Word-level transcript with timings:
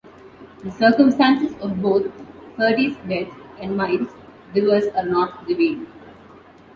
The 0.63 0.71
circumstances 0.71 1.53
of 1.61 1.79
both 1.79 2.07
Ferdy's 2.57 2.97
death 3.07 3.31
and 3.61 3.77
Miles' 3.77 4.09
divorce 4.51 4.85
are 4.97 5.05
not 5.05 5.45
revealed. 5.45 5.85